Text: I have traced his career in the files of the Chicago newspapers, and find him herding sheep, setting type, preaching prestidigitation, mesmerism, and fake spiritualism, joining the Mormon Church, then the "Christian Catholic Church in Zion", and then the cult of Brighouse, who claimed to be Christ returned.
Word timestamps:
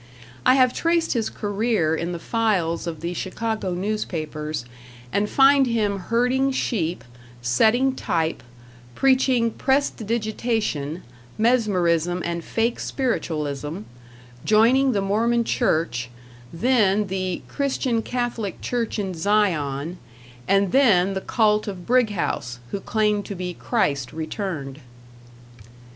I 0.47 0.55
have 0.55 0.73
traced 0.73 1.13
his 1.13 1.29
career 1.29 1.93
in 1.95 2.11
the 2.11 2.17
files 2.17 2.87
of 2.87 3.01
the 3.01 3.13
Chicago 3.13 3.75
newspapers, 3.75 4.65
and 5.13 5.29
find 5.29 5.67
him 5.67 5.99
herding 5.99 6.51
sheep, 6.51 7.03
setting 7.43 7.93
type, 7.93 8.41
preaching 8.95 9.51
prestidigitation, 9.51 11.03
mesmerism, 11.37 12.23
and 12.25 12.43
fake 12.43 12.79
spiritualism, 12.79 13.81
joining 14.43 14.93
the 14.93 15.01
Mormon 15.01 15.43
Church, 15.43 16.09
then 16.51 17.05
the 17.05 17.43
"Christian 17.47 18.01
Catholic 18.01 18.59
Church 18.59 18.97
in 18.97 19.13
Zion", 19.13 19.99
and 20.47 20.71
then 20.71 21.13
the 21.13 21.21
cult 21.21 21.67
of 21.67 21.85
Brighouse, 21.85 22.57
who 22.71 22.79
claimed 22.79 23.25
to 23.27 23.35
be 23.35 23.53
Christ 23.53 24.13
returned. 24.13 24.79